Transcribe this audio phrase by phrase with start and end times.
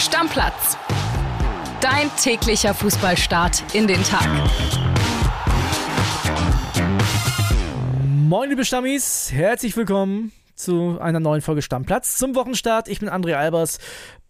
[0.00, 0.78] Stammplatz.
[1.82, 4.26] Dein täglicher Fußballstart in den Tag.
[8.26, 12.88] Moin, liebe Stammis, herzlich willkommen zu einer neuen Folge Stammplatz zum Wochenstart.
[12.88, 13.78] Ich bin André Albers.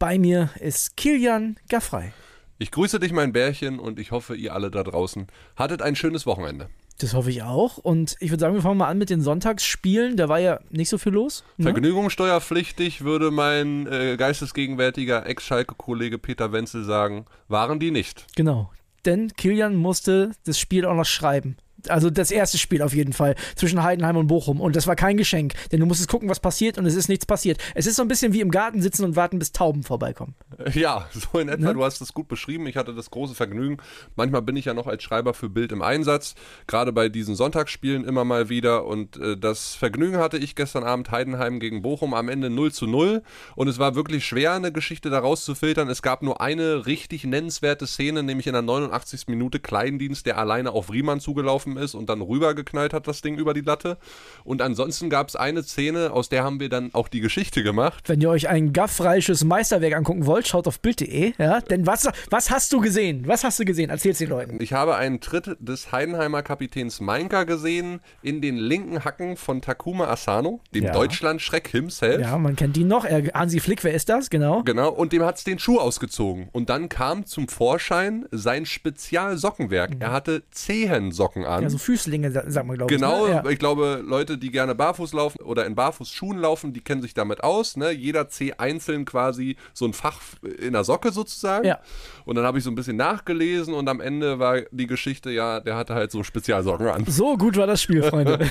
[0.00, 2.12] Bei mir ist Kilian Gaffrey.
[2.58, 6.26] Ich grüße dich, mein Bärchen, und ich hoffe, ihr alle da draußen hattet ein schönes
[6.26, 6.68] Wochenende.
[7.00, 7.78] Das hoffe ich auch.
[7.78, 10.18] Und ich würde sagen, wir fangen mal an mit den Sonntagsspielen.
[10.18, 11.44] Da war ja nicht so viel los.
[11.56, 11.64] Ne?
[11.64, 18.26] Vergnügungssteuerpflichtig, würde mein äh, geistesgegenwärtiger Ex-Schalke-Kollege Peter Wenzel sagen, waren die nicht.
[18.36, 18.70] Genau.
[19.06, 21.56] Denn Kilian musste das Spiel auch noch schreiben.
[21.88, 24.60] Also das erste Spiel auf jeden Fall zwischen Heidenheim und Bochum.
[24.60, 27.26] Und das war kein Geschenk, denn du musstest gucken, was passiert und es ist nichts
[27.26, 27.58] passiert.
[27.74, 30.34] Es ist so ein bisschen wie im Garten sitzen und warten, bis Tauben vorbeikommen.
[30.74, 31.68] Ja, so in etwa.
[31.68, 31.74] Ne?
[31.74, 32.66] Du hast es gut beschrieben.
[32.66, 33.78] Ich hatte das große Vergnügen.
[34.16, 36.34] Manchmal bin ich ja noch als Schreiber für Bild im Einsatz,
[36.66, 38.86] gerade bei diesen Sonntagsspielen immer mal wieder.
[38.86, 42.86] Und äh, das Vergnügen hatte ich gestern Abend Heidenheim gegen Bochum am Ende 0 zu
[42.86, 43.22] 0.
[43.56, 45.88] Und es war wirklich schwer, eine Geschichte daraus zu filtern.
[45.88, 49.28] Es gab nur eine richtig nennenswerte Szene, nämlich in der 89.
[49.28, 53.54] Minute Kleindienst, der alleine auf Riemann zugelaufen ist und dann rübergeknallt hat, das Ding über
[53.54, 53.98] die Latte.
[54.44, 58.08] Und ansonsten gab es eine Szene, aus der haben wir dann auch die Geschichte gemacht.
[58.08, 61.32] Wenn ihr euch ein gaffreisches Meisterwerk angucken wollt, schaut auf Bild.de.
[61.38, 61.60] Ja?
[61.60, 63.26] Denn was, was hast du gesehen?
[63.26, 63.90] Was hast du gesehen?
[63.90, 64.58] Erzähl's den Leuten.
[64.60, 70.08] Ich habe einen Tritt des Heidenheimer Kapitäns Meinka gesehen in den linken Hacken von Takuma
[70.08, 70.92] Asano, dem ja.
[70.92, 72.20] Deutschland-Schreck himself.
[72.20, 73.04] Ja, man kennt ihn noch.
[73.04, 74.30] Er, Hansi Flick, wer ist das?
[74.30, 74.62] Genau.
[74.64, 76.48] Genau, und dem hat es den Schuh ausgezogen.
[76.52, 79.94] Und dann kam zum Vorschein sein Spezialsockenwerk.
[79.94, 80.00] Mhm.
[80.00, 81.59] Er hatte Zehensocken an.
[81.62, 82.98] Ja, so Füßlinge, sagt man, glaube ich.
[82.98, 83.32] Genau, ne?
[83.32, 83.50] ja.
[83.50, 87.42] ich glaube, Leute, die gerne barfuß laufen oder in Barfußschuhen laufen, die kennen sich damit
[87.42, 87.76] aus.
[87.76, 87.90] Ne?
[87.90, 91.66] Jeder Zeh einzeln quasi so ein Fach in der Socke sozusagen.
[91.66, 91.78] Ja.
[92.24, 95.60] Und dann habe ich so ein bisschen nachgelesen und am Ende war die Geschichte, ja,
[95.60, 97.04] der hatte halt so Spezialsocken an.
[97.06, 98.38] So gut war das Spiel, Freunde.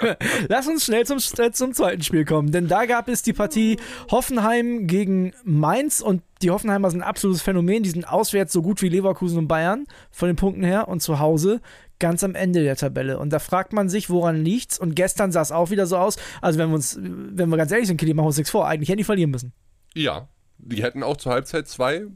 [0.48, 3.78] Lass uns schnell zum, äh, zum zweiten Spiel kommen, denn da gab es die Partie
[4.10, 7.82] Hoffenheim gegen Mainz und die Hoffenheimer sind ein absolutes Phänomen.
[7.82, 11.18] Die sind auswärts so gut wie Leverkusen und Bayern von den Punkten her und zu
[11.18, 11.60] Hause
[11.98, 13.18] ganz am Ende der Tabelle.
[13.18, 14.78] Und da fragt man sich, woran liegt's?
[14.78, 16.16] Und gestern sah es auch wieder so aus.
[16.40, 18.66] Also wenn wir uns, wenn wir ganz ehrlich sind, Kili, machen wir uns nichts vor.
[18.66, 19.52] Eigentlich hätten die verlieren müssen.
[19.94, 22.06] Ja, die hätten auch zur Halbzeit zwei,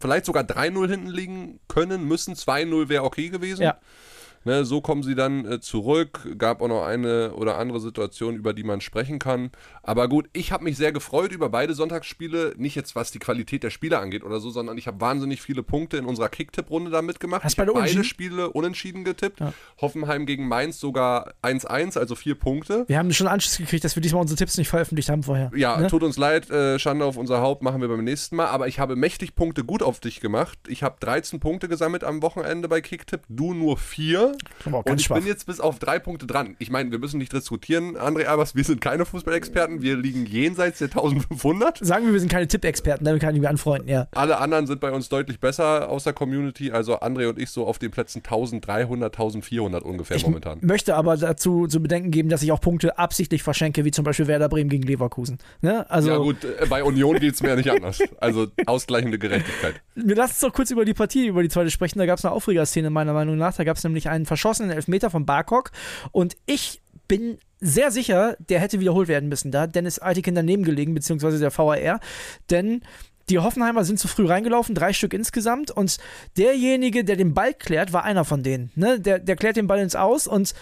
[0.00, 2.34] vielleicht sogar 3-0 hinten liegen können, müssen.
[2.34, 3.62] 2-0 wäre okay gewesen.
[3.62, 3.78] Ja.
[4.44, 6.34] Ne, so kommen sie dann äh, zurück.
[6.38, 9.50] Gab auch noch eine oder andere Situation, über die man sprechen kann.
[9.82, 12.54] Aber gut, ich habe mich sehr gefreut über beide Sonntagsspiele.
[12.56, 15.62] Nicht jetzt, was die Qualität der Spieler angeht oder so, sondern ich habe wahnsinnig viele
[15.62, 17.44] Punkte in unserer Kicktipp-Runde da mitgemacht.
[17.44, 19.40] Hast ich habe beide Spiele unentschieden getippt.
[19.40, 19.52] Ja.
[19.78, 22.84] Hoffenheim gegen Mainz sogar 1-1, also vier Punkte.
[22.86, 25.50] Wir haben schon Anschluss gekriegt, dass wir diesmal unsere Tipps nicht veröffentlicht haben vorher.
[25.54, 25.88] Ja, ne?
[25.88, 26.48] tut uns leid.
[26.48, 28.46] Äh, Schande auf unser Haupt, machen wir beim nächsten Mal.
[28.46, 30.58] Aber ich habe mächtig Punkte gut auf dich gemacht.
[30.66, 33.20] Ich habe 13 Punkte gesammelt am Wochenende bei Kicktipp.
[33.28, 34.29] Du nur vier.
[34.64, 35.16] Und ich schwach.
[35.18, 36.56] bin jetzt bis auf drei Punkte dran.
[36.58, 40.78] Ich meine, wir müssen nicht diskutieren, André Albers, wir sind keine Fußballexperten, wir liegen jenseits
[40.78, 41.78] der 1500.
[41.78, 44.08] Sagen wir, wir sind keine Tippexperten, damit kann ich mich anfreunden, ja.
[44.12, 47.66] Alle anderen sind bei uns deutlich besser aus der Community, also André und ich so
[47.66, 50.58] auf den Plätzen 1300, 1400 ungefähr ich momentan.
[50.62, 54.26] möchte aber dazu zu bedenken geben, dass ich auch Punkte absichtlich verschenke, wie zum Beispiel
[54.26, 55.38] Werder Bremen gegen Leverkusen.
[55.60, 55.88] Ne?
[55.90, 58.00] Also, ja gut, äh, bei Union geht es mir ja nicht anders.
[58.20, 59.74] Also ausgleichende Gerechtigkeit.
[59.94, 61.98] Wir lassen uns doch kurz über die Partie, über die zweite sprechen.
[61.98, 63.54] Da gab es eine Aufregerszene meiner Meinung nach.
[63.54, 65.70] Da gab es nämlich einen verschossenen Elfmeter Elfmeter von Barkok.
[66.12, 69.50] Und ich bin sehr sicher, der hätte wiederholt werden müssen.
[69.50, 72.00] Da hat Dennis Altikin daneben gelegen, beziehungsweise der VAR.
[72.50, 72.82] Denn
[73.28, 75.70] die Hoffenheimer sind zu früh reingelaufen, drei Stück insgesamt.
[75.70, 75.98] Und
[76.36, 78.70] derjenige, der den Ball klärt, war einer von denen.
[78.74, 79.00] Ne?
[79.00, 80.54] Der, der klärt den Ball ins Aus und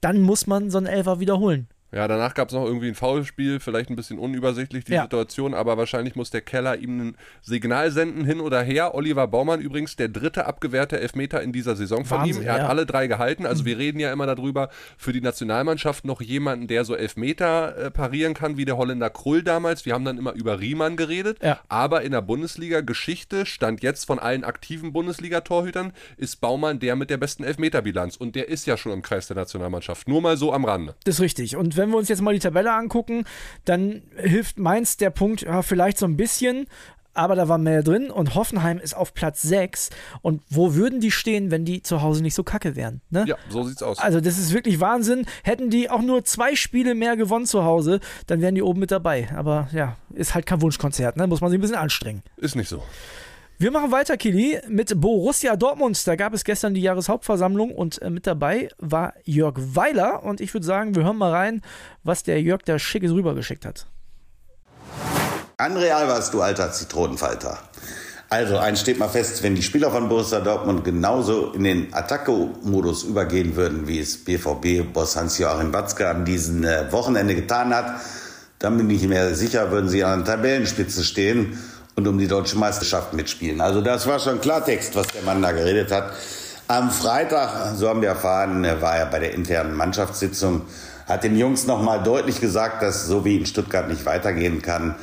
[0.00, 1.68] dann muss man so einen Elfer wiederholen.
[1.90, 5.02] Ja, danach gab es noch irgendwie ein Foulspiel, vielleicht ein bisschen unübersichtlich die ja.
[5.02, 8.94] Situation, aber wahrscheinlich muss der Keller ihm ein Signal senden hin oder her.
[8.94, 12.48] Oliver Baumann übrigens der dritte abgewehrte Elfmeter in dieser Saison von Wahnsinn, ihm.
[12.48, 12.62] Er ja.
[12.62, 13.46] hat alle drei gehalten.
[13.46, 13.66] Also mhm.
[13.66, 14.68] wir reden ja immer darüber,
[14.98, 19.42] für die Nationalmannschaft noch jemanden, der so Elfmeter äh, parieren kann, wie der Holländer Krull
[19.42, 19.86] damals.
[19.86, 21.38] Wir haben dann immer über Riemann geredet.
[21.42, 21.60] Ja.
[21.68, 27.16] Aber in der Bundesliga-Geschichte stand jetzt von allen aktiven Bundesliga-Torhütern, ist Baumann der mit der
[27.16, 28.16] besten Elfmeterbilanz.
[28.16, 30.06] Und der ist ja schon im Kreis der Nationalmannschaft.
[30.06, 30.94] Nur mal so am Rande.
[31.04, 31.56] Das ist richtig.
[31.56, 33.24] Und wenn wir uns jetzt mal die Tabelle angucken,
[33.64, 36.66] dann hilft Mainz der Punkt ja, vielleicht so ein bisschen,
[37.18, 39.90] aber da war mehr drin und Hoffenheim ist auf Platz 6.
[40.22, 43.00] Und wo würden die stehen, wenn die zu Hause nicht so kacke wären?
[43.10, 43.24] Ne?
[43.26, 43.98] Ja, so sieht's aus.
[43.98, 45.26] Also, das ist wirklich Wahnsinn.
[45.42, 47.98] Hätten die auch nur zwei Spiele mehr gewonnen zu Hause,
[48.28, 49.28] dann wären die oben mit dabei.
[49.34, 51.26] Aber ja, ist halt kein Wunschkonzert, ne?
[51.26, 52.22] Muss man sich ein bisschen anstrengen.
[52.36, 52.84] Ist nicht so.
[53.60, 56.06] Wir machen weiter, Kili, mit Borussia Dortmund.
[56.06, 60.22] Da gab es gestern die Jahreshauptversammlung und äh, mit dabei war Jörg Weiler.
[60.22, 61.62] Und ich würde sagen, wir hören mal rein,
[62.04, 63.86] was der Jörg da Schickes rübergeschickt hat.
[65.56, 67.58] André Albers, du alter Zitronenfalter.
[68.28, 73.02] Also, eins steht mal fest, wenn die Spieler von Borussia Dortmund genauso in den Attacke-Modus
[73.02, 78.02] übergehen würden, wie es BVB-Boss Hans-Joachim Watzke an diesem äh, Wochenende getan hat,
[78.60, 81.58] dann bin ich mir sicher, würden sie an der Tabellenspitze stehen
[81.98, 83.60] und um die deutsche Meisterschaft mitspielen.
[83.60, 86.12] Also das war schon Klartext, was der Mann da geredet hat.
[86.68, 90.62] Am Freitag, so haben wir erfahren, war er bei der internen Mannschaftssitzung,
[91.06, 94.94] hat den Jungs nochmal deutlich gesagt, dass so wie in Stuttgart nicht weitergehen kann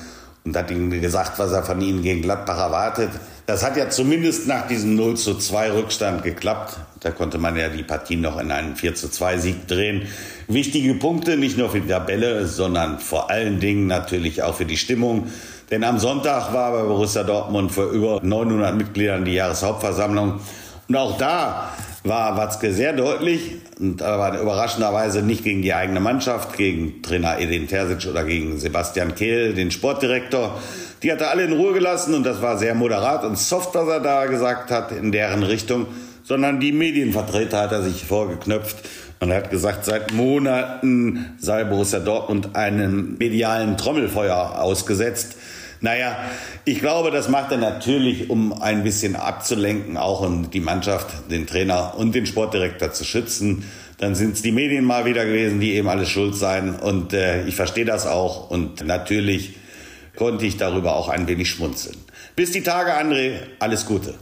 [0.46, 3.10] und hat ihnen gesagt, was er von ihnen gegen Gladbach erwartet.
[3.46, 6.78] Das hat ja zumindest nach diesem 0 zu 2 Rückstand geklappt.
[7.02, 10.08] Da konnte man ja die Partie noch in einen 4 zu 2 Sieg drehen.
[10.48, 14.78] Wichtige Punkte, nicht nur für die Tabelle, sondern vor allen Dingen natürlich auch für die
[14.78, 15.28] Stimmung.
[15.72, 20.40] Denn am Sonntag war bei Borussia Dortmund für über 900 Mitgliedern die Jahreshauptversammlung.
[20.88, 21.72] Und auch da
[22.04, 27.68] war Watzke sehr deutlich und aber überraschenderweise nicht gegen die eigene Mannschaft, gegen Trainer Edin
[27.68, 30.60] Terzic oder gegen Sebastian Kehl, den Sportdirektor.
[31.02, 33.88] Die hat er alle in Ruhe gelassen und das war sehr moderat und soft, was
[33.88, 35.88] er da gesagt hat in deren Richtung,
[36.24, 38.78] sondern die Medienvertreter hat er sich vorgeknöpft
[39.20, 45.38] und hat gesagt, seit Monaten sei Borussia Dortmund einem medialen Trommelfeuer ausgesetzt.
[45.82, 46.18] Naja,
[46.64, 51.48] ich glaube, das macht er natürlich, um ein bisschen abzulenken, auch um die Mannschaft, den
[51.48, 53.66] Trainer und den Sportdirektor zu schützen.
[53.98, 56.76] Dann sind es die Medien mal wieder gewesen, die eben alles schuld seien.
[56.76, 58.50] Und äh, ich verstehe das auch.
[58.50, 59.56] Und natürlich
[60.16, 61.98] konnte ich darüber auch ein wenig schmunzeln.
[62.36, 63.40] Bis die Tage, André.
[63.60, 64.16] Alles Gute.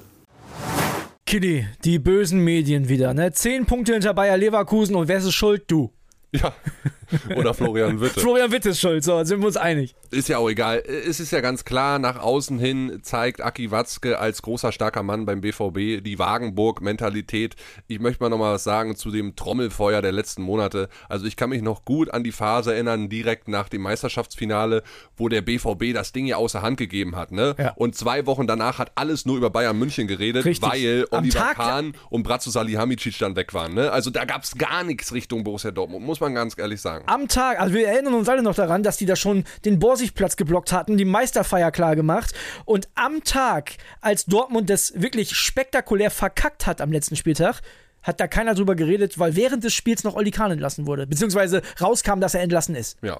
[1.25, 3.13] Kili, die bösen Medien wieder.
[3.13, 3.31] Ne?
[3.31, 5.63] Zehn Punkte hinter Bayer Leverkusen und wer ist schuld?
[5.67, 5.91] Du.
[6.31, 6.53] Ja.
[7.35, 8.19] Oder Florian Witte.
[8.19, 9.95] Florian Witte ist schuld, so sind wir uns einig.
[10.11, 10.83] Ist ja auch egal.
[10.85, 15.25] Es ist ja ganz klar, nach außen hin zeigt Aki Watzke als großer, starker Mann
[15.25, 17.55] beim BVB die Wagenburg-Mentalität.
[17.87, 20.89] Ich möchte mal nochmal was sagen zu dem Trommelfeuer der letzten Monate.
[21.09, 24.83] Also ich kann mich noch gut an die Phase erinnern, direkt nach dem Meisterschaftsfinale,
[25.17, 27.31] wo der BVB das Ding ja außer Hand gegeben hat.
[27.31, 27.55] Ne?
[27.57, 27.73] Ja.
[27.75, 30.69] Und zwei Wochen danach hat alles nur über Bayern München geredet, Richtig.
[30.69, 33.73] weil Oliver Kahn und Bratzo Salihamidzic dann weg waren.
[33.73, 33.91] Ne?
[33.91, 36.92] Also da gab es gar nichts Richtung Borussia Dortmund, muss man ganz ehrlich sagen.
[37.05, 40.35] Am Tag, also wir erinnern uns alle noch daran, dass die da schon den Borsigplatz
[40.35, 42.33] geblockt hatten, die Meisterfeier klar gemacht.
[42.65, 47.61] Und am Tag, als Dortmund das wirklich spektakulär verkackt hat am letzten Spieltag,
[48.03, 51.07] hat da keiner drüber geredet, weil während des Spiels noch Oli Kahn entlassen wurde.
[51.07, 52.97] Beziehungsweise rauskam, dass er entlassen ist.
[53.01, 53.19] Ja.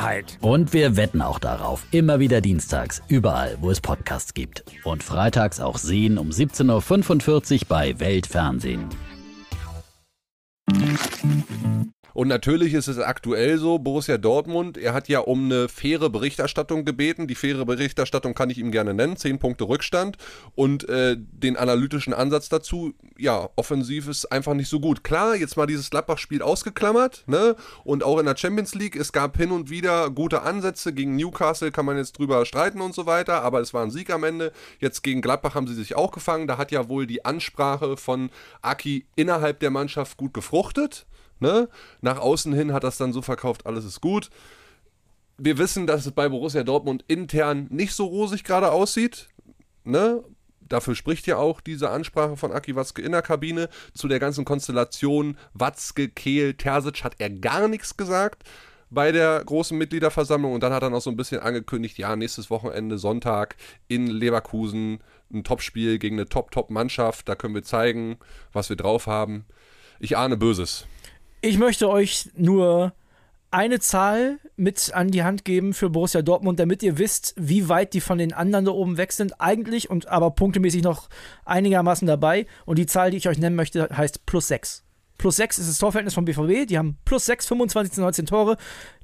[0.00, 0.38] Wahrheit.
[0.40, 1.86] Und wir wetten auch darauf.
[1.90, 4.64] Immer wieder dienstags, überall, wo es Podcasts gibt.
[4.84, 8.88] Und freitags auch sehen um 17.45 Uhr bei Weltfernsehen.
[12.12, 16.84] Und natürlich ist es aktuell so, Borussia Dortmund, er hat ja um eine faire Berichterstattung
[16.84, 17.26] gebeten.
[17.26, 19.16] Die faire Berichterstattung kann ich ihm gerne nennen.
[19.16, 20.16] Zehn Punkte Rückstand.
[20.54, 25.04] Und äh, den analytischen Ansatz dazu, ja, offensiv ist einfach nicht so gut.
[25.04, 27.54] Klar, jetzt mal dieses Gladbach-Spiel ausgeklammert, ne?
[27.84, 30.92] Und auch in der Champions League, es gab hin und wieder gute Ansätze.
[30.92, 34.10] Gegen Newcastle kann man jetzt drüber streiten und so weiter, aber es war ein Sieg
[34.10, 34.52] am Ende.
[34.78, 36.46] Jetzt gegen Gladbach haben sie sich auch gefangen.
[36.46, 38.30] Da hat ja wohl die Ansprache von
[38.62, 41.06] Aki innerhalb der Mannschaft gut gefruchtet.
[41.40, 41.68] Ne?
[42.00, 44.30] Nach außen hin hat das dann so verkauft, alles ist gut.
[45.38, 49.28] Wir wissen, dass es bei Borussia Dortmund intern nicht so rosig gerade aussieht.
[49.84, 50.22] Ne?
[50.70, 53.68] Dafür spricht ja auch diese Ansprache von Aki Watzke in der Kabine.
[53.92, 58.44] Zu der ganzen Konstellation Watzke, Kehl, Terzic hat er gar nichts gesagt
[58.90, 62.50] bei der großen Mitgliederversammlung und dann hat er noch so ein bisschen angekündigt, ja, nächstes
[62.50, 63.56] Wochenende, Sonntag
[63.88, 65.00] in Leverkusen,
[65.32, 68.18] ein Topspiel gegen eine Top-Top-Mannschaft, da können wir zeigen,
[68.52, 69.44] was wir drauf haben.
[70.00, 70.86] Ich ahne Böses.
[71.40, 72.92] Ich möchte euch nur
[73.50, 77.94] eine Zahl mit an die Hand geben für Borussia Dortmund, damit ihr wisst, wie weit
[77.94, 81.08] die von den anderen da oben weg sind eigentlich und aber punktemäßig noch
[81.44, 82.46] einigermaßen dabei.
[82.64, 84.84] Und die Zahl, die ich euch nennen möchte, heißt plus 6.
[85.18, 86.66] Plus 6 ist das Torverhältnis vom BVB.
[86.66, 88.56] Die haben plus 6, 25 zu 19 Tore.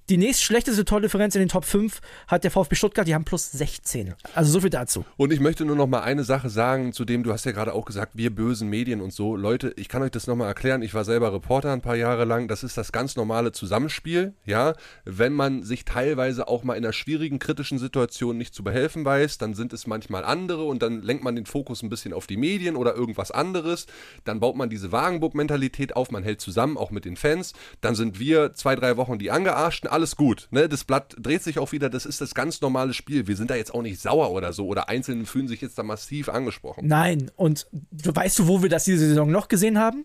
[0.08, 4.14] Die nächstschlechteste Tordifferenz in den Top 5 hat der VfB Stuttgart, die haben plus 16.
[4.34, 5.04] Also so viel dazu.
[5.16, 7.72] Und ich möchte nur noch mal eine Sache sagen, zu dem du hast ja gerade
[7.72, 9.34] auch gesagt, wir bösen Medien und so.
[9.34, 10.82] Leute, ich kann euch das noch mal erklären.
[10.82, 12.46] Ich war selber Reporter ein paar Jahre lang.
[12.46, 14.74] Das ist das ganz normale Zusammenspiel, ja.
[15.04, 19.38] Wenn man sich teilweise auch mal in einer schwierigen, kritischen Situation nicht zu behelfen weiß,
[19.38, 22.36] dann sind es manchmal andere und dann lenkt man den Fokus ein bisschen auf die
[22.36, 23.88] Medien oder irgendwas anderes.
[24.22, 27.54] Dann baut man diese Wagenburg-Mentalität auf, man hält zusammen, auch mit den Fans.
[27.80, 30.46] Dann sind wir zwei, drei Wochen die Angearschten alles gut.
[30.50, 30.68] Ne?
[30.68, 33.26] Das Blatt dreht sich auch wieder, das ist das ganz normale Spiel.
[33.26, 35.82] Wir sind da jetzt auch nicht sauer oder so oder Einzelne fühlen sich jetzt da
[35.82, 36.86] massiv angesprochen.
[36.86, 40.04] Nein, und du weißt du, wo wir das diese Saison noch gesehen haben?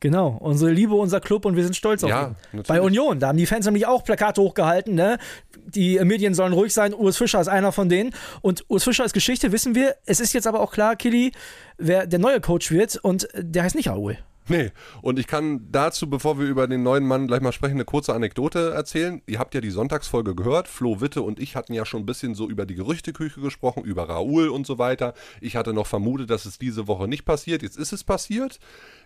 [0.00, 2.36] Genau, unsere Liebe, unser Club und wir sind stolz auf Ja, ihn.
[2.52, 2.66] natürlich.
[2.68, 5.18] Bei Union, da haben die Fans nämlich auch Plakate hochgehalten, ne?
[5.66, 8.14] Die Medien sollen ruhig sein, Urs Fischer ist einer von denen.
[8.42, 9.96] Und Urs Fischer ist Geschichte, wissen wir.
[10.04, 11.32] Es ist jetzt aber auch klar, Killy,
[11.78, 14.18] wer der neue Coach wird und der heißt nicht Raoul.
[14.48, 17.86] Nee, und ich kann dazu, bevor wir über den neuen Mann gleich mal sprechen, eine
[17.86, 19.22] kurze Anekdote erzählen.
[19.26, 20.68] Ihr habt ja die Sonntagsfolge gehört.
[20.68, 24.08] Flo Witte und ich hatten ja schon ein bisschen so über die Gerüchteküche gesprochen, über
[24.08, 25.14] Raoul und so weiter.
[25.40, 27.62] Ich hatte noch vermutet, dass es diese Woche nicht passiert.
[27.62, 28.58] Jetzt ist es passiert.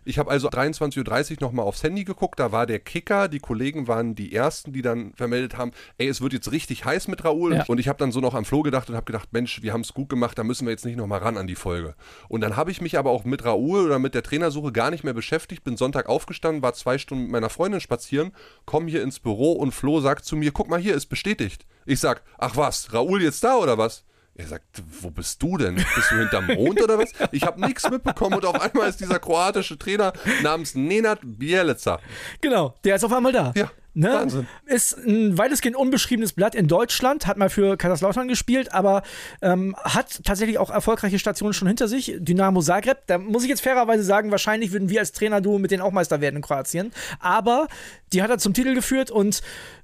[0.04, 3.88] Ich habe also 23.30 Uhr nochmal aufs Handy geguckt, da war der Kicker, die Kollegen
[3.88, 7.54] waren die Ersten, die dann vermeldet haben, ey, es wird jetzt richtig heiß mit Raoul.
[7.54, 7.64] Ja.
[7.68, 9.82] Und ich habe dann so noch am Flo gedacht und habe gedacht, Mensch, wir haben
[9.82, 11.94] es gut gemacht, da müssen wir jetzt nicht nochmal ran an die Folge.
[12.28, 15.04] Und dann habe ich mich aber auch mit Raoul oder mit der Trainersuche gar nicht
[15.04, 15.27] mehr beschäftigt,
[15.62, 18.32] bin Sonntag aufgestanden, war zwei Stunden mit meiner Freundin spazieren,
[18.64, 21.66] komme hier ins Büro und Flo sagt zu mir, guck mal hier, ist bestätigt.
[21.86, 24.04] Ich sag, ach was, Raoul jetzt da oder was?
[24.34, 25.74] Er sagt, wo bist du denn?
[25.74, 27.10] Bist du hinterm Mond oder was?
[27.32, 31.98] Ich habe nichts mitbekommen und auf einmal ist dieser kroatische Trainer namens Nenad Bielica.
[32.40, 33.52] Genau, der ist auf einmal da.
[33.56, 34.12] Ja, Ne?
[34.12, 34.46] Wahnsinn.
[34.64, 39.02] Ist ein weitestgehend unbeschriebenes Blatt in Deutschland, hat mal für Kaiserslautern gespielt, aber
[39.42, 42.14] ähm, hat tatsächlich auch erfolgreiche Stationen schon hinter sich.
[42.20, 45.82] Dynamo Zagreb, da muss ich jetzt fairerweise sagen, wahrscheinlich würden wir als Trainerduo mit denen
[45.82, 46.92] auch Meister werden in Kroatien.
[47.18, 47.66] Aber
[48.12, 49.42] die hat er zum Titel geführt und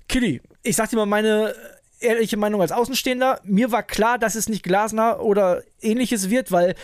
[0.09, 1.53] Killy, ich sag dir mal meine
[2.05, 3.41] ehrliche Meinung als Außenstehender.
[3.45, 6.75] Mir war klar, dass es nicht Glasner oder ähnliches wird, weil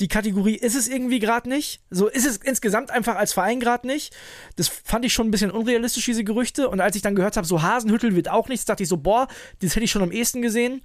[0.00, 1.82] die Kategorie ist es irgendwie gerade nicht.
[1.90, 4.16] So ist es insgesamt einfach als Verein gerade nicht.
[4.56, 6.68] Das fand ich schon ein bisschen unrealistisch, diese Gerüchte.
[6.68, 9.28] Und als ich dann gehört habe, so Hasenhüttel wird auch nichts, dachte ich so, boah,
[9.60, 10.82] das hätte ich schon am ehesten gesehen.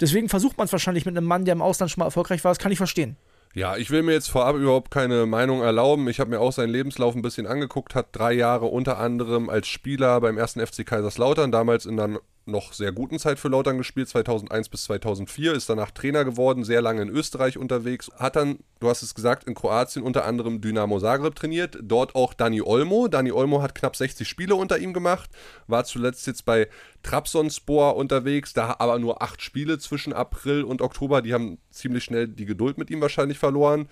[0.00, 2.50] Deswegen versucht man es wahrscheinlich mit einem Mann, der im Ausland schon mal erfolgreich war.
[2.50, 3.16] Das kann ich verstehen.
[3.54, 6.08] Ja, ich will mir jetzt vorab überhaupt keine Meinung erlauben.
[6.08, 9.66] Ich habe mir auch seinen Lebenslauf ein bisschen angeguckt, hat drei Jahre unter anderem als
[9.66, 14.08] Spieler beim ersten FC Kaiserslautern, damals in der noch sehr guten Zeit für Lautern gespielt,
[14.08, 18.88] 2001 bis 2004, ist danach Trainer geworden, sehr lange in Österreich unterwegs, hat dann, du
[18.88, 23.08] hast es gesagt, in Kroatien unter anderem Dynamo Zagreb trainiert, dort auch Dani Olmo.
[23.08, 25.30] Dani Olmo hat knapp 60 Spiele unter ihm gemacht,
[25.66, 26.68] war zuletzt jetzt bei
[27.02, 32.28] Trabzonspor unterwegs, da aber nur acht Spiele zwischen April und Oktober, die haben ziemlich schnell
[32.28, 33.88] die Geduld mit ihm wahrscheinlich verloren.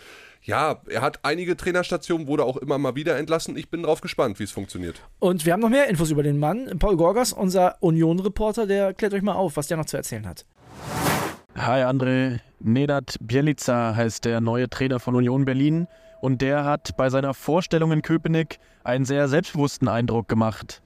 [0.47, 3.57] Ja, er hat einige Trainerstationen, wurde auch immer mal wieder entlassen.
[3.57, 5.01] Ich bin drauf gespannt, wie es funktioniert.
[5.19, 6.79] Und wir haben noch mehr Infos über den Mann.
[6.79, 10.45] Paul Gorgas, unser Union-Reporter, der klärt euch mal auf, was der noch zu erzählen hat.
[11.57, 15.87] Hi André, Nenad Bielica heißt der neue Trainer von Union Berlin
[16.21, 20.83] und der hat bei seiner Vorstellung in Köpenick einen sehr selbstbewussten Eindruck gemacht.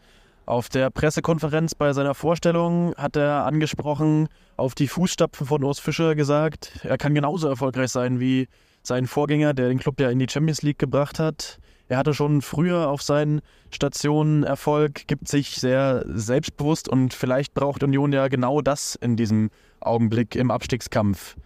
[0.47, 6.15] Auf der Pressekonferenz bei seiner Vorstellung hat er angesprochen auf die Fußstapfen von Urs Fischer
[6.15, 8.47] gesagt, er kann genauso erfolgreich sein wie
[8.89, 11.59] sein Vorgänger, der den Club ja in die Champions League gebracht hat.
[11.89, 13.41] Er hatte schon früher auf seinen
[13.71, 19.51] Stationen Erfolg, gibt sich sehr selbstbewusst und vielleicht braucht Union ja genau das in diesem
[19.81, 21.37] Augenblick im Abstiegskampf.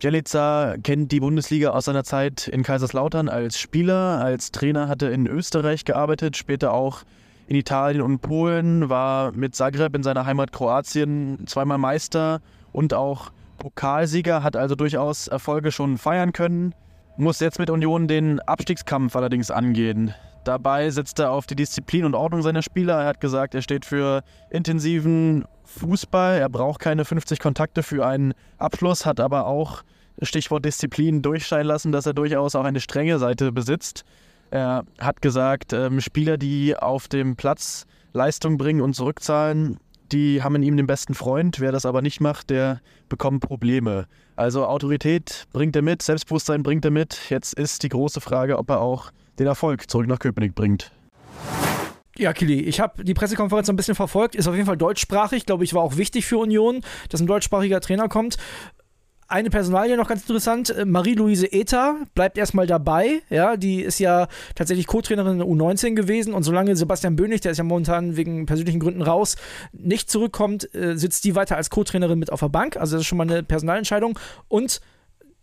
[0.00, 5.26] Jelica kennt die Bundesliga aus seiner Zeit in Kaiserslautern als Spieler, als Trainer hatte in
[5.26, 7.02] Österreich gearbeitet, später auch
[7.48, 12.40] in Italien und Polen, war mit Zagreb in seiner Heimat Kroatien zweimal Meister
[12.72, 16.74] und auch Pokalsieger, hat also durchaus Erfolge schon feiern können,
[17.16, 20.14] muss jetzt mit Union den Abstiegskampf allerdings angehen.
[20.44, 23.02] Dabei setzt er auf die Disziplin und Ordnung seiner Spieler.
[23.02, 26.38] Er hat gesagt, er steht für intensiven Fußball.
[26.38, 29.82] Er braucht keine 50 Kontakte für einen Abschluss, hat aber auch
[30.22, 34.04] Stichwort Disziplin durchscheinen lassen, dass er durchaus auch eine strenge Seite besitzt.
[34.50, 39.78] Er hat gesagt, ähm, Spieler, die auf dem Platz Leistung bringen und zurückzahlen,
[40.12, 41.60] die haben in ihm den besten Freund.
[41.60, 44.06] Wer das aber nicht macht, der bekommt Probleme.
[44.36, 47.30] Also Autorität bringt er mit, Selbstbewusstsein bringt er mit.
[47.30, 50.92] Jetzt ist die große Frage, ob er auch den Erfolg zurück nach Köpenick bringt.
[52.18, 54.34] Ja, Kili, ich habe die Pressekonferenz ein bisschen verfolgt.
[54.34, 55.46] Ist auf jeden Fall deutschsprachig.
[55.46, 58.38] Glaube ich, war auch wichtig für Union, dass ein deutschsprachiger Trainer kommt.
[59.30, 63.20] Eine Personalie noch ganz interessant, äh, Marie-Louise Eta bleibt erstmal dabei.
[63.28, 67.52] Ja, die ist ja tatsächlich Co-Trainerin in der U19 gewesen und solange Sebastian Bönig, der
[67.52, 69.36] ist ja momentan wegen persönlichen Gründen raus,
[69.72, 72.78] nicht zurückkommt, äh, sitzt die weiter als Co-Trainerin mit auf der Bank.
[72.78, 74.18] Also das ist schon mal eine Personalentscheidung.
[74.48, 74.80] Und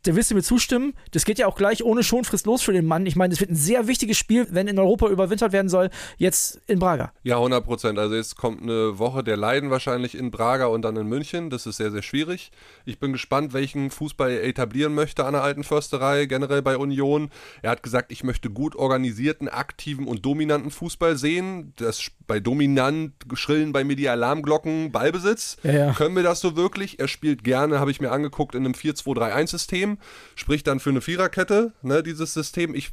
[0.05, 2.85] der wirst du mir zustimmen, das geht ja auch gleich ohne Schonfrist los für den
[2.85, 3.05] Mann.
[3.05, 6.61] Ich meine, das wird ein sehr wichtiges Spiel, wenn in Europa überwintert werden soll, jetzt
[6.67, 7.11] in Braga.
[7.23, 7.99] Ja, 100 Prozent.
[7.99, 11.49] Also jetzt kommt eine Woche der Leiden wahrscheinlich in Braga und dann in München.
[11.49, 12.51] Das ist sehr, sehr schwierig.
[12.85, 17.29] Ich bin gespannt, welchen Fußball er etablieren möchte an der alten Försterei, generell bei Union.
[17.61, 21.73] Er hat gesagt, ich möchte gut organisierten, aktiven und dominanten Fußball sehen.
[21.77, 25.57] Das bei dominant schrillen bei mir die Alarmglocken Ballbesitz.
[25.63, 25.93] Ja, ja.
[25.93, 26.99] Können wir das so wirklich?
[26.99, 29.94] Er spielt gerne, habe ich mir angeguckt, in einem 4-2-3-1-System.
[30.35, 32.75] Spricht dann für eine Viererkette, ne, dieses System.
[32.75, 32.91] Ich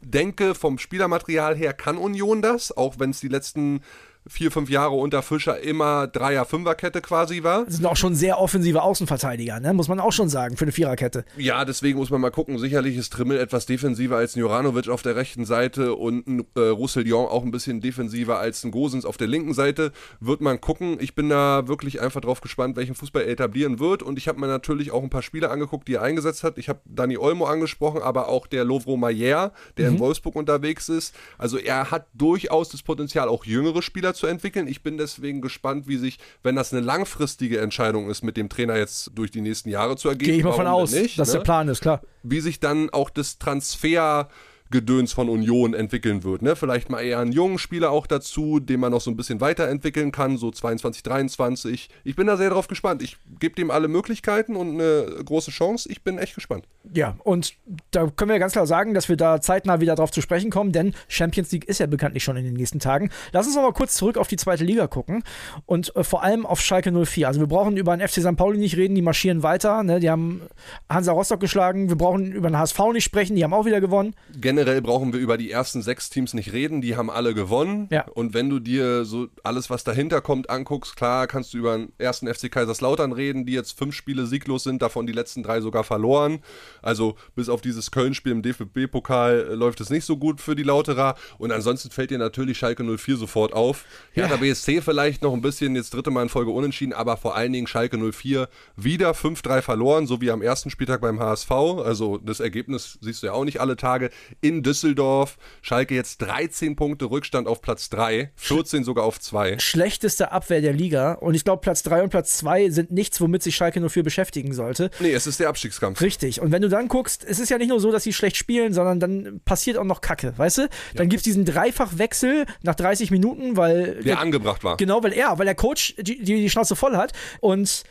[0.00, 3.80] denke, vom Spielermaterial her kann Union das, auch wenn es die letzten
[4.26, 7.64] vier, fünf Jahre unter Fischer immer Dreier-Fünfer-Kette quasi war.
[7.66, 9.74] Das sind auch schon sehr offensive Außenverteidiger, ne?
[9.74, 11.24] muss man auch schon sagen, für eine Viererkette.
[11.36, 12.58] Ja, deswegen muss man mal gucken.
[12.58, 16.60] Sicherlich ist Trimmel etwas defensiver als ein Joranovic auf der rechten Seite und ein äh,
[16.60, 19.92] Roussillon auch ein bisschen defensiver als ein Gosens auf der linken Seite.
[20.20, 20.96] Wird man gucken.
[21.00, 24.02] Ich bin da wirklich einfach drauf gespannt, welchen Fußball er etablieren wird.
[24.02, 26.56] Und ich habe mir natürlich auch ein paar Spiele angeguckt, die er eingesetzt hat.
[26.56, 29.96] Ich habe Dani Olmo angesprochen, aber auch der Lovro Mayer, der mhm.
[29.96, 31.14] in Wolfsburg unterwegs ist.
[31.36, 34.66] Also er hat durchaus das Potenzial, auch jüngere Spieler zu entwickeln.
[34.66, 38.76] Ich bin deswegen gespannt, wie sich, wenn das eine langfristige Entscheidung ist, mit dem Trainer
[38.76, 40.30] jetzt durch die nächsten Jahre zu ergeben.
[40.30, 41.34] Gehe ich mal von aus, nicht, dass ne?
[41.34, 42.00] der Plan ist, klar.
[42.22, 44.28] Wie sich dann auch das Transfer
[44.70, 46.42] Gedöns von Union entwickeln wird.
[46.42, 46.56] Ne?
[46.56, 50.10] Vielleicht mal eher einen jungen Spieler auch dazu, den man noch so ein bisschen weiterentwickeln
[50.10, 51.88] kann, so 22, 23.
[52.02, 53.02] Ich bin da sehr drauf gespannt.
[53.02, 55.88] Ich gebe dem alle Möglichkeiten und eine große Chance.
[55.92, 56.66] Ich bin echt gespannt.
[56.92, 57.54] Ja, und
[57.90, 60.72] da können wir ganz klar sagen, dass wir da zeitnah wieder drauf zu sprechen kommen,
[60.72, 63.10] denn Champions League ist ja bekanntlich schon in den nächsten Tagen.
[63.32, 65.22] Lass uns noch mal kurz zurück auf die zweite Liga gucken
[65.66, 67.28] und äh, vor allem auf Schalke 04.
[67.28, 68.36] Also wir brauchen über den FC St.
[68.36, 69.82] Pauli nicht reden, die marschieren weiter.
[69.82, 70.00] Ne?
[70.00, 70.42] Die haben
[70.88, 71.88] Hansa Rostock geschlagen.
[71.88, 74.14] Wir brauchen über den HSV nicht sprechen, die haben auch wieder gewonnen.
[74.40, 77.88] Generell generell brauchen wir über die ersten sechs Teams nicht reden, die haben alle gewonnen.
[77.90, 78.06] Ja.
[78.14, 81.92] Und wenn du dir so alles, was dahinter kommt, anguckst, klar kannst du über den
[81.98, 85.82] ersten FC Kaiserslautern reden, die jetzt fünf Spiele sieglos sind, davon die letzten drei sogar
[85.82, 86.38] verloren.
[86.82, 90.62] Also bis auf dieses Köln-Spiel im DFB-Pokal äh, läuft es nicht so gut für die
[90.62, 91.16] Lauterer.
[91.38, 93.84] Und ansonsten fällt dir natürlich Schalke 04 sofort auf.
[94.14, 94.28] Ja.
[94.28, 97.52] Hertha BSC vielleicht noch ein bisschen, jetzt dritte Mal in Folge unentschieden, aber vor allen
[97.52, 101.50] Dingen Schalke 04 wieder 5-3 verloren, so wie am ersten Spieltag beim HSV.
[101.50, 104.10] Also das Ergebnis siehst du ja auch nicht alle Tage.
[104.44, 105.38] In Düsseldorf.
[105.62, 109.58] Schalke jetzt 13 Punkte Rückstand auf Platz 3, 14 sogar auf 2.
[109.58, 111.12] Schlechteste Abwehr der Liga.
[111.12, 114.02] Und ich glaube, Platz 3 und Platz 2 sind nichts, womit sich Schalke nur für
[114.02, 114.90] beschäftigen sollte.
[115.00, 116.02] Nee, es ist der Abstiegskampf.
[116.02, 116.42] Richtig.
[116.42, 118.74] Und wenn du dann guckst, es ist ja nicht nur so, dass sie schlecht spielen,
[118.74, 120.68] sondern dann passiert auch noch Kacke, weißt du?
[120.92, 121.08] Dann ja.
[121.08, 123.94] gibt es diesen Dreifachwechsel nach 30 Minuten, weil.
[123.94, 124.76] Der, der angebracht war.
[124.76, 127.14] Genau, weil er, weil der Coach die, die, die Schnauze voll hat.
[127.40, 127.84] Und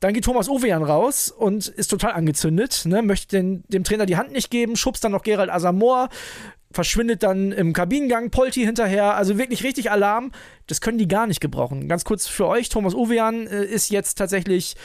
[0.00, 3.02] dann geht Thomas Ovejan raus und ist total angezündet, ne?
[3.02, 6.08] möchte den, dem Trainer die Hand nicht geben, schubst dann noch Gerald Asamoah,
[6.70, 9.14] verschwindet dann im Kabinengang Polti hinterher.
[9.14, 10.32] Also wirklich richtig Alarm.
[10.66, 11.88] Das können die gar nicht gebrauchen.
[11.88, 14.76] Ganz kurz für euch: Thomas Ovejan äh, ist jetzt tatsächlich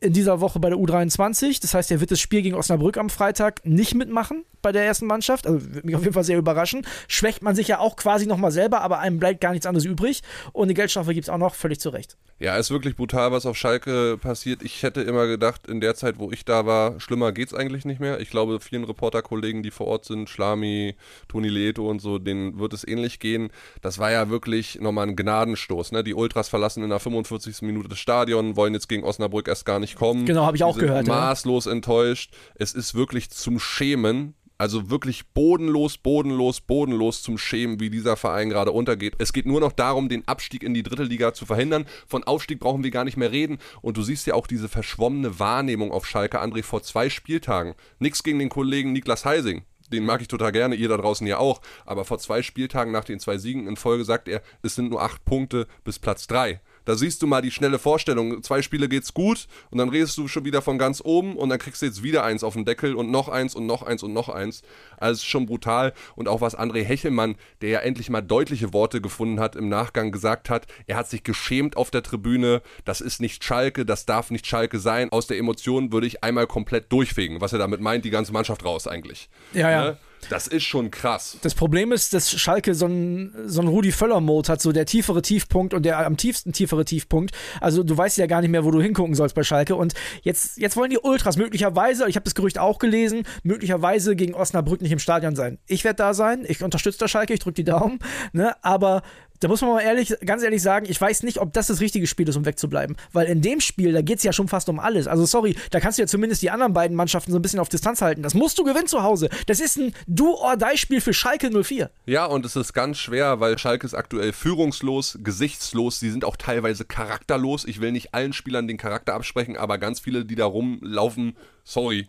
[0.00, 1.60] in dieser Woche bei der U23.
[1.60, 5.06] Das heißt, er wird das Spiel gegen Osnabrück am Freitag nicht mitmachen bei der ersten
[5.06, 5.46] Mannschaft.
[5.46, 6.86] Also würde mich auf jeden Fall sehr überraschen.
[7.06, 10.22] Schwächt man sich ja auch quasi nochmal selber, aber einem bleibt gar nichts anderes übrig.
[10.52, 12.16] Und eine Geldstrafe gibt es auch noch, völlig zu Recht.
[12.40, 14.62] Ja, ist wirklich brutal, was auf Schalke passiert.
[14.62, 17.98] Ich hätte immer gedacht, in der Zeit, wo ich da war, schlimmer geht's eigentlich nicht
[17.98, 18.20] mehr.
[18.20, 20.94] Ich glaube, vielen Reporterkollegen, die vor Ort sind, Schlami,
[21.26, 23.50] Toni Leto und so, denen wird es ähnlich gehen.
[23.82, 25.90] Das war ja wirklich nochmal ein Gnadenstoß.
[25.90, 26.04] Ne?
[26.04, 27.62] Die Ultras verlassen in der 45.
[27.62, 30.26] Minute das Stadion, wollen jetzt gegen Osnabrück erst gar nicht kommen.
[30.26, 31.06] Genau, habe ich auch gehört.
[31.06, 31.72] Maßlos ja.
[31.72, 32.34] enttäuscht.
[32.54, 38.50] Es ist wirklich zum Schämen, also wirklich bodenlos, bodenlos, bodenlos zum Schämen, wie dieser Verein
[38.50, 39.14] gerade untergeht.
[39.18, 41.86] Es geht nur noch darum, den Abstieg in die dritte Liga zu verhindern.
[42.08, 43.58] Von Aufstieg brauchen wir gar nicht mehr reden.
[43.82, 47.74] Und du siehst ja auch diese verschwommene Wahrnehmung auf Schalke, André, vor zwei Spieltagen.
[48.00, 49.62] Nichts gegen den Kollegen Niklas Heising.
[49.92, 51.60] Den mag ich total gerne, ihr da draußen ja auch.
[51.86, 55.02] Aber vor zwei Spieltagen nach den zwei Siegen in Folge sagt er, es sind nur
[55.02, 56.60] acht Punkte bis Platz drei.
[56.88, 58.42] Da siehst du mal die schnelle Vorstellung.
[58.42, 61.58] Zwei Spiele geht's gut und dann redest du schon wieder von ganz oben und dann
[61.58, 64.14] kriegst du jetzt wieder eins auf den Deckel und noch eins und noch eins und
[64.14, 64.62] noch eins.
[64.96, 65.92] Also schon brutal.
[66.16, 70.12] Und auch was André Hechelmann, der ja endlich mal deutliche Worte gefunden hat, im Nachgang
[70.12, 72.62] gesagt hat, er hat sich geschämt auf der Tribüne.
[72.86, 75.12] Das ist nicht Schalke, das darf nicht Schalke sein.
[75.12, 77.42] Aus der Emotion würde ich einmal komplett durchfegen.
[77.42, 79.28] Was er damit meint, die ganze Mannschaft raus eigentlich.
[79.52, 79.84] Ja, ja.
[79.84, 79.98] Ne?
[80.30, 81.38] Das ist schon krass.
[81.42, 85.74] Das Problem ist, dass Schalke so einen so Rudi Völler-Mode hat, so der tiefere Tiefpunkt
[85.74, 87.32] und der am tiefsten tiefere Tiefpunkt.
[87.60, 89.76] Also du weißt ja gar nicht mehr, wo du hingucken sollst bei Schalke.
[89.76, 94.34] Und jetzt, jetzt wollen die Ultras möglicherweise, ich habe das Gerücht auch gelesen, möglicherweise gegen
[94.34, 95.58] Osnabrück nicht im Stadion sein.
[95.66, 97.98] Ich werde da sein, ich unterstütze da Schalke, ich drücke die Daumen.
[98.32, 98.54] Ne?
[98.62, 99.02] Aber
[99.40, 102.06] da muss man mal ehrlich, ganz ehrlich sagen, ich weiß nicht, ob das das richtige
[102.06, 102.96] Spiel ist, um wegzubleiben.
[103.12, 105.06] Weil in dem Spiel, da geht es ja schon fast um alles.
[105.06, 107.68] Also sorry, da kannst du ja zumindest die anderen beiden Mannschaften so ein bisschen auf
[107.68, 108.22] Distanz halten.
[108.22, 109.28] Das musst du gewinnen zu Hause.
[109.46, 111.90] Das ist ein Do-or-Die-Spiel für Schalke 04.
[112.06, 116.00] Ja, und es ist ganz schwer, weil Schalke ist aktuell führungslos, gesichtslos.
[116.00, 117.64] Sie sind auch teilweise charakterlos.
[117.64, 122.08] Ich will nicht allen Spielern den Charakter absprechen, aber ganz viele, die da rumlaufen, sorry.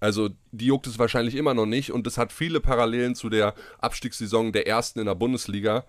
[0.00, 3.54] Also die juckt es wahrscheinlich immer noch nicht und das hat viele Parallelen zu der
[3.78, 5.84] Abstiegssaison der ersten in der Bundesliga.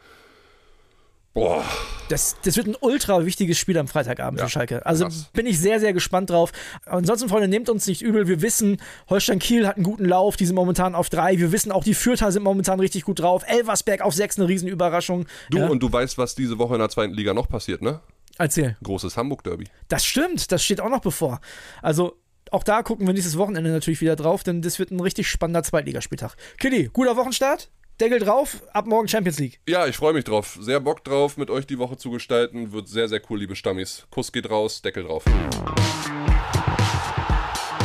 [1.38, 1.64] Boah.
[2.10, 4.84] Das, das wird ein ultra wichtiges Spiel am Freitagabend ja, für Schalke.
[4.88, 5.30] Also krass.
[5.34, 6.52] bin ich sehr, sehr gespannt drauf.
[6.88, 8.28] Ansonsten, Freunde, nehmt uns nicht übel.
[8.28, 10.36] Wir wissen, Holstein Kiel hat einen guten Lauf.
[10.36, 11.38] Die sind momentan auf drei.
[11.38, 13.44] Wir wissen auch, die Fürther sind momentan richtig gut drauf.
[13.46, 15.28] Elversberg auf sechs, eine Riesenüberraschung.
[15.52, 15.68] Du, ja.
[15.68, 18.00] und du weißt, was diese Woche in der zweiten Liga noch passiert, ne?
[18.40, 18.76] Erzähl.
[18.82, 19.66] Großes Hamburg-Derby.
[19.90, 20.52] Das stimmt.
[20.52, 21.40] Das steht auch noch bevor.
[21.84, 22.18] Also,
[22.50, 25.62] auch da gucken wir nächstes Wochenende natürlich wieder drauf, denn das wird ein richtig spannender
[25.62, 26.36] Zweitligaspieltag.
[26.58, 27.70] Kitty, guter Wochenstart?
[28.00, 29.60] Deckel drauf, ab morgen Champions League.
[29.68, 30.58] Ja, ich freue mich drauf.
[30.62, 32.72] Sehr Bock drauf, mit euch die Woche zu gestalten.
[32.72, 34.06] Wird sehr, sehr cool, liebe Stammis.
[34.12, 35.24] Kuss geht raus, Deckel drauf.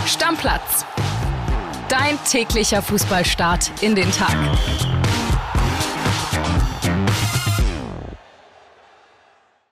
[0.07, 0.85] Stammplatz.
[1.89, 4.37] Dein täglicher Fußballstart in den Tag.